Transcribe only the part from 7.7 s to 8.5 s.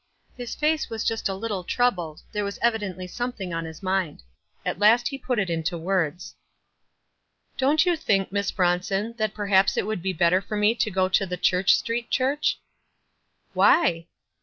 you think, Miss